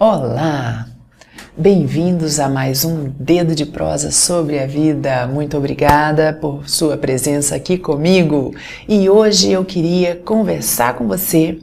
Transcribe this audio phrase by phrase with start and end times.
[0.00, 0.86] Olá!
[1.56, 5.26] Bem-vindos a mais um Dedo de Prosa sobre a Vida.
[5.26, 8.54] Muito obrigada por sua presença aqui comigo.
[8.88, 11.58] E hoje eu queria conversar com você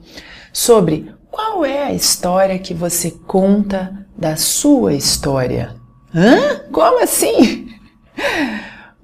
[0.51, 5.73] sobre qual é a história que você conta da sua história.
[6.13, 6.59] Hã?
[6.73, 7.69] Como assim?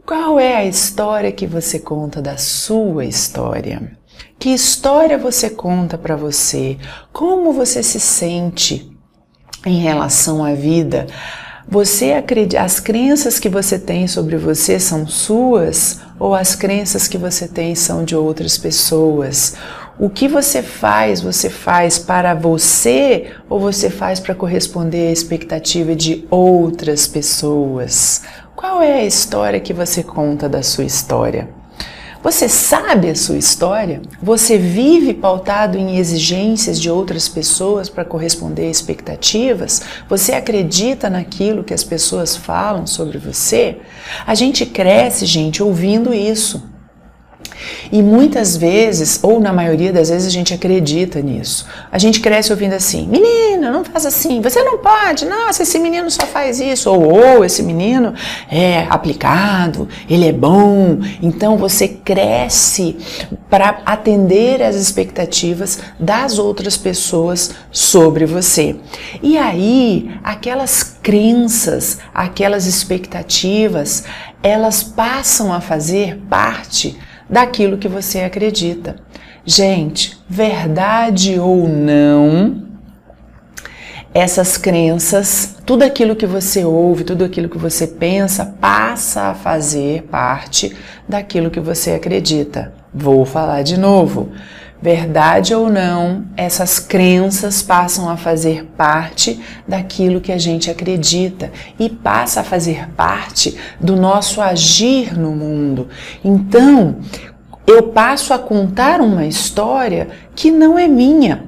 [0.05, 3.97] Qual é a história que você conta da sua história?
[4.37, 6.77] Que história você conta para você?
[7.13, 8.90] Como você se sente
[9.65, 11.07] em relação à vida,
[11.67, 17.17] você acredita, as crenças que você tem sobre você são suas ou as crenças que
[17.17, 19.55] você tem são de outras pessoas?
[19.99, 25.95] O que você faz, você faz para você ou você faz para corresponder à expectativa
[25.95, 28.23] de outras pessoas?
[28.55, 31.60] Qual é a história que você conta da sua história?
[32.23, 33.99] Você sabe a sua história?
[34.21, 39.81] Você vive pautado em exigências de outras pessoas para corresponder a expectativas?
[40.07, 43.79] Você acredita naquilo que as pessoas falam sobre você?
[44.25, 46.70] A gente cresce, gente, ouvindo isso.
[47.91, 51.65] E muitas vezes, ou na maioria das vezes, a gente acredita nisso.
[51.91, 56.09] A gente cresce ouvindo assim: menina, não faz assim, você não pode, nossa, esse menino
[56.09, 58.13] só faz isso, ou, esse menino
[58.49, 60.99] é aplicado, ele é bom.
[61.21, 62.97] Então você cresce
[63.49, 68.75] para atender às expectativas das outras pessoas sobre você.
[69.21, 74.05] E aí, aquelas crenças, aquelas expectativas,
[74.43, 76.97] elas passam a fazer parte
[77.31, 78.97] daquilo que você acredita.
[79.45, 82.67] Gente, verdade ou não,
[84.13, 90.03] essas crenças, tudo aquilo que você ouve, tudo aquilo que você pensa, passa a fazer
[90.03, 90.75] parte
[91.07, 92.73] daquilo que você acredita.
[92.93, 94.31] Vou falar de novo.
[94.83, 101.87] Verdade ou não, essas crenças passam a fazer parte daquilo que a gente acredita e
[101.87, 105.87] passa a fazer parte do nosso agir no mundo.
[106.25, 106.97] Então,
[107.65, 111.45] eu passo a contar uma história que não é minha.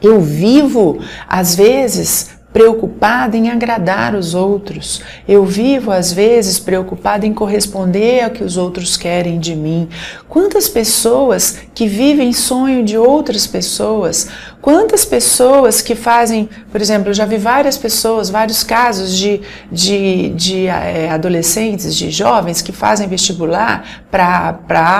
[0.00, 5.00] Eu vivo, às vezes, preocupada em agradar os outros.
[5.26, 9.88] Eu vivo, às vezes, preocupada em corresponder ao que os outros querem de mim.
[10.28, 14.28] Quantas pessoas que vivem sonho de outras pessoas,
[14.60, 19.40] quantas pessoas que fazem, por exemplo, eu já vi várias pessoas, vários casos de,
[19.70, 24.58] de, de é, adolescentes, de jovens que fazem vestibular para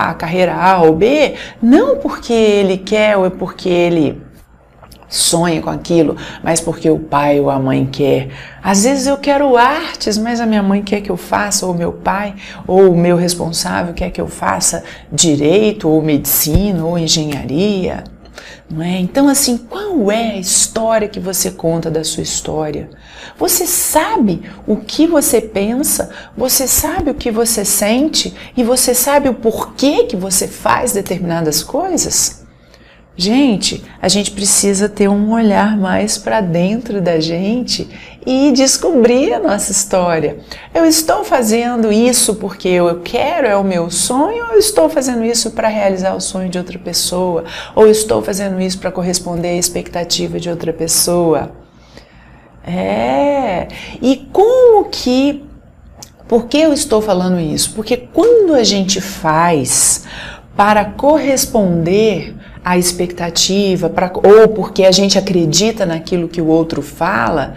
[0.09, 4.30] a carreira A ou B, não porque ele quer ou porque ele
[5.11, 8.29] sonha com aquilo, mas porque o pai ou a mãe quer.
[8.63, 11.93] Às vezes eu quero artes, mas a minha mãe quer que eu faça, ou meu
[11.93, 12.35] pai,
[12.67, 18.05] ou o meu responsável quer que eu faça direito, ou medicina, ou engenharia.
[18.71, 18.99] Não é?
[19.01, 22.89] Então, assim, qual é a história que você conta da sua história?
[23.37, 29.29] Você sabe o que você pensa, você sabe o que você sente e você sabe
[29.29, 32.40] o porquê que você faz determinadas coisas?
[33.21, 37.87] Gente, a gente precisa ter um olhar mais para dentro da gente
[38.25, 40.39] e descobrir a nossa história.
[40.75, 45.51] Eu estou fazendo isso porque eu quero, é o meu sonho, ou estou fazendo isso
[45.51, 47.45] para realizar o sonho de outra pessoa?
[47.75, 51.53] Ou estou fazendo isso para corresponder à expectativa de outra pessoa?
[52.65, 53.69] É.
[54.01, 55.45] E como que.
[56.27, 57.75] Por que eu estou falando isso?
[57.75, 60.07] Porque quando a gente faz
[60.57, 67.57] para corresponder à expectativa, pra, ou porque a gente acredita naquilo que o outro fala,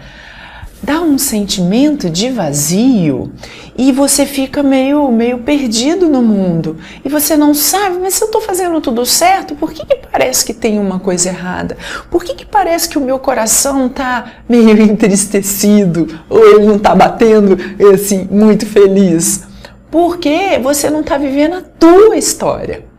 [0.84, 3.32] dá um sentimento de vazio
[3.76, 8.26] e você fica meio, meio perdido no mundo e você não sabe, mas se eu
[8.26, 11.76] estou fazendo tudo certo, por que, que parece que tem uma coisa errada?
[12.10, 16.94] Por que, que parece que o meu coração está meio entristecido ou ele não está
[16.94, 17.56] batendo
[17.92, 19.44] assim muito feliz?
[19.90, 22.93] Porque você não está vivendo a tua história.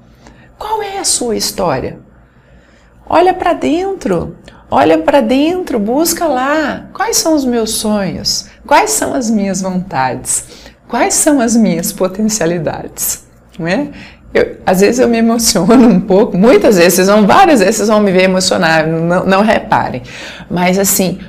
[0.57, 1.99] Qual é a sua história?
[3.07, 4.35] Olha para dentro,
[4.69, 6.88] olha para dentro, busca lá.
[6.93, 8.47] Quais são os meus sonhos?
[8.65, 10.45] Quais são as minhas vontades?
[10.88, 13.25] Quais são as minhas potencialidades?
[13.59, 13.89] Não é?
[14.33, 17.88] Eu, às vezes eu me emociono um pouco, muitas vezes, vocês vão, várias vezes vocês
[17.88, 20.01] vão me ver emocionar, não, não reparem.
[20.50, 21.19] Mas assim,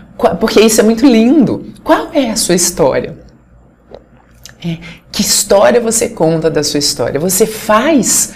[0.40, 1.72] porque isso é muito lindo.
[1.84, 3.16] Qual é a sua história?
[4.64, 4.78] É,
[5.12, 7.20] que história você conta da sua história?
[7.20, 8.34] Você faz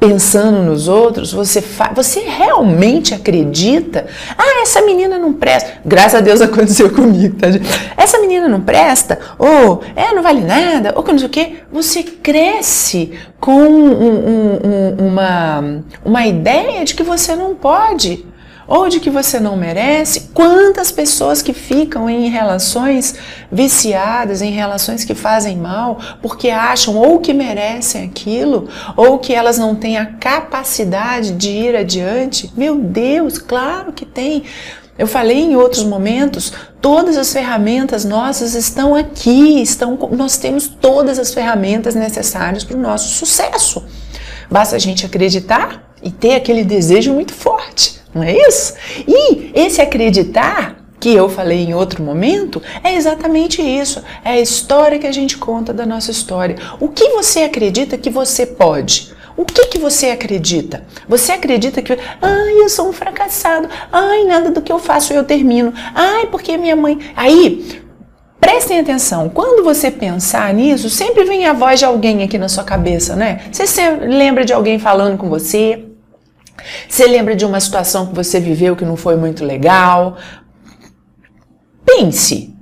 [0.00, 1.62] pensando nos outros, você
[1.94, 4.06] você realmente acredita?
[4.36, 5.74] Ah, essa menina não presta.
[5.84, 7.48] Graças a Deus aconteceu comigo, tá?
[7.96, 11.52] Essa menina não presta, ou é, não vale nada, ou que não sei o quê.
[11.70, 18.24] Você cresce com um, um, um, uma, uma ideia de que você não pode.
[18.70, 20.30] Ou de que você não merece.
[20.32, 23.16] Quantas pessoas que ficam em relações
[23.50, 29.58] viciadas, em relações que fazem mal, porque acham ou que merecem aquilo, ou que elas
[29.58, 32.52] não têm a capacidade de ir adiante?
[32.56, 34.44] Meu Deus, claro que tem.
[34.96, 41.18] Eu falei em outros momentos, todas as ferramentas nossas estão aqui, estão, nós temos todas
[41.18, 43.84] as ferramentas necessárias para o nosso sucesso.
[44.48, 48.74] Basta a gente acreditar e ter aquele desejo muito forte, não é isso?
[49.06, 54.04] E esse acreditar que eu falei em outro momento, é exatamente isso.
[54.22, 56.56] É a história que a gente conta da nossa história.
[56.78, 59.12] O que você acredita que você pode?
[59.34, 60.84] O que, que você acredita?
[61.08, 65.24] Você acredita que, ai, eu sou um fracassado, ai, nada do que eu faço eu
[65.24, 66.98] termino, ai, porque minha mãe.
[67.16, 67.80] Aí,
[68.38, 72.64] prestem atenção, quando você pensar nisso, sempre vem a voz de alguém aqui na sua
[72.64, 73.40] cabeça, né?
[73.50, 75.89] Você lembra de alguém falando com você,
[76.88, 80.16] você lembra de uma situação que você viveu que não foi muito legal?
[81.84, 82.54] Pense,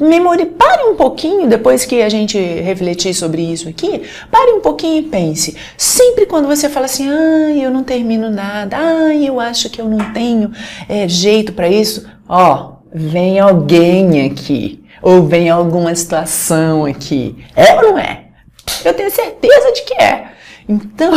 [0.00, 4.98] memori, pare um pouquinho depois que a gente refletir sobre isso aqui, pare um pouquinho
[4.98, 5.56] e pense.
[5.76, 9.88] Sempre quando você fala assim, ah, eu não termino nada, ah, eu acho que eu
[9.88, 10.50] não tenho
[10.88, 17.36] é, jeito para isso, ó, vem alguém aqui, ou vem alguma situação aqui.
[17.54, 18.24] É ou não é?
[18.84, 20.30] Eu tenho certeza de que é.
[20.68, 21.12] Então,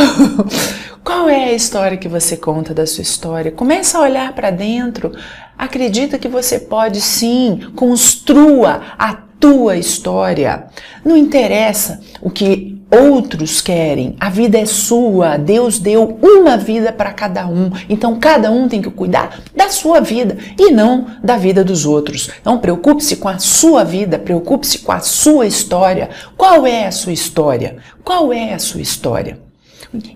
[1.03, 3.51] qual é a história que você conta da sua história?
[3.51, 5.11] Começa a olhar para dentro.
[5.57, 10.67] Acredita que você pode sim, construa a tua história.
[11.03, 14.15] Não interessa o que outros querem.
[14.17, 15.35] A vida é sua.
[15.38, 17.69] Deus deu uma vida para cada um.
[17.89, 22.29] Então cada um tem que cuidar da sua vida e não da vida dos outros.
[22.39, 26.09] Então preocupe-se com a sua vida, preocupe-se com a sua história.
[26.38, 27.75] Qual é a sua história?
[28.06, 29.43] Qual é a sua história?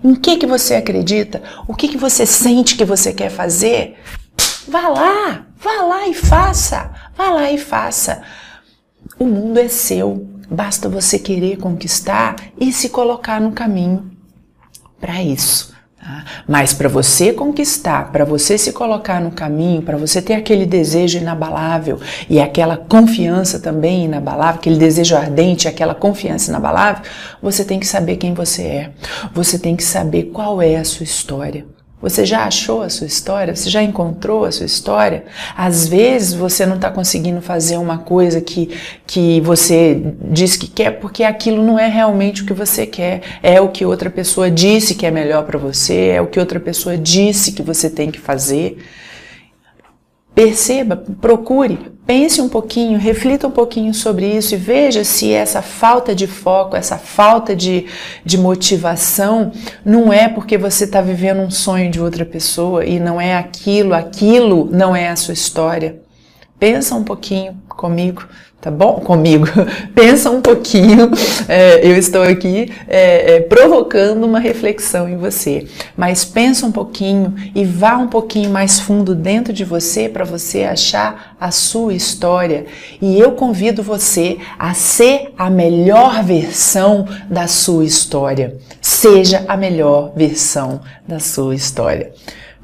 [0.02, 1.42] Em que que você acredita?
[1.66, 3.96] O que que você sente que você quer fazer?
[4.66, 6.90] Vá lá, vá lá e faça.
[7.16, 8.22] Vá lá e faça.
[9.18, 10.28] O mundo é seu.
[10.50, 14.10] Basta você querer conquistar e se colocar no caminho
[15.00, 15.74] para isso.
[16.46, 21.18] Mas para você conquistar, para você se colocar no caminho, para você ter aquele desejo
[21.18, 27.02] inabalável e aquela confiança também inabalável, aquele desejo ardente, aquela confiança inabalável,
[27.42, 28.90] você tem que saber quem você é.
[29.32, 31.77] Você tem que saber qual é a sua história.
[32.00, 33.56] Você já achou a sua história?
[33.56, 35.24] Você já encontrou a sua história?
[35.56, 38.70] Às vezes você não está conseguindo fazer uma coisa que,
[39.04, 40.00] que você
[40.30, 43.22] diz que quer porque aquilo não é realmente o que você quer.
[43.42, 46.60] É o que outra pessoa disse que é melhor para você, é o que outra
[46.60, 48.78] pessoa disse que você tem que fazer.
[50.38, 56.14] Perceba, procure, pense um pouquinho, reflita um pouquinho sobre isso e veja se essa falta
[56.14, 57.86] de foco, essa falta de,
[58.24, 59.50] de motivação
[59.84, 63.92] não é porque você está vivendo um sonho de outra pessoa e não é aquilo,
[63.92, 66.00] aquilo não é a sua história.
[66.56, 68.24] Pensa um pouquinho comigo
[68.60, 68.94] tá bom?
[68.94, 69.46] Comigo.
[69.94, 71.10] Pensa um pouquinho,
[71.48, 75.66] é, eu estou aqui é, é, provocando uma reflexão em você,
[75.96, 80.64] mas pensa um pouquinho e vá um pouquinho mais fundo dentro de você para você
[80.64, 82.66] achar a sua história.
[83.00, 88.56] E eu convido você a ser a melhor versão da sua história.
[88.80, 92.12] Seja a melhor versão da sua história.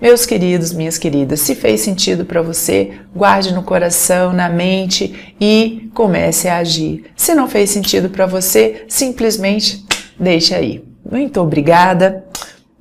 [0.05, 5.89] Meus queridos, minhas queridas, se fez sentido para você, guarde no coração, na mente e
[5.95, 7.07] comece a agir.
[7.17, 9.83] Se não fez sentido para você, simplesmente
[10.21, 10.85] deixe aí.
[11.11, 12.23] Muito obrigada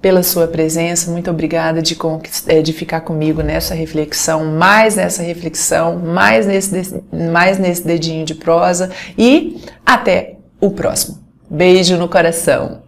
[0.02, 1.98] pela sua presença, muito obrigada de,
[2.48, 8.36] eh, de ficar comigo nessa reflexão, mais nessa reflexão, mais nesse, mais nesse dedinho de
[8.36, 11.20] prosa e até o próximo.
[11.50, 12.83] Beijo no coração.